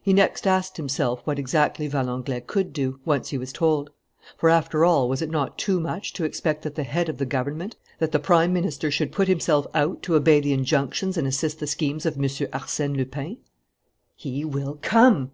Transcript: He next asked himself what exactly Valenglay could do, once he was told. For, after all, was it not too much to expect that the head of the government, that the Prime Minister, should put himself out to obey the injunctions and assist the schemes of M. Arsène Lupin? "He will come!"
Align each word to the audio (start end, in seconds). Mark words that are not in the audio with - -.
He 0.00 0.12
next 0.12 0.46
asked 0.46 0.76
himself 0.76 1.20
what 1.24 1.36
exactly 1.36 1.88
Valenglay 1.88 2.42
could 2.46 2.72
do, 2.72 3.00
once 3.04 3.30
he 3.30 3.38
was 3.38 3.52
told. 3.52 3.90
For, 4.36 4.50
after 4.50 4.84
all, 4.84 5.08
was 5.08 5.20
it 5.20 5.30
not 5.32 5.58
too 5.58 5.80
much 5.80 6.12
to 6.12 6.22
expect 6.22 6.62
that 6.62 6.76
the 6.76 6.84
head 6.84 7.08
of 7.08 7.18
the 7.18 7.26
government, 7.26 7.74
that 7.98 8.12
the 8.12 8.20
Prime 8.20 8.52
Minister, 8.52 8.88
should 8.92 9.10
put 9.10 9.26
himself 9.26 9.66
out 9.74 10.00
to 10.04 10.14
obey 10.14 10.38
the 10.38 10.52
injunctions 10.52 11.16
and 11.16 11.26
assist 11.26 11.58
the 11.58 11.66
schemes 11.66 12.06
of 12.06 12.16
M. 12.16 12.22
Arsène 12.22 12.96
Lupin? 12.96 13.38
"He 14.14 14.44
will 14.44 14.78
come!" 14.80 15.26